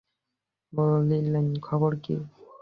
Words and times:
বলিলেন, 0.73 1.47
খবর 1.61 1.91
কী? 2.03 2.15